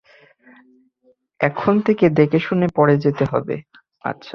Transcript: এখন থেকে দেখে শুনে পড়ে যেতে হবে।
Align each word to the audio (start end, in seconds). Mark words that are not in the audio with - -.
এখন 1.39 1.73
থেকে 1.81 2.05
দেখে 2.09 2.39
শুনে 2.39 2.67
পড়ে 2.75 2.95
যেতে 2.97 3.23
হবে। 3.25 3.55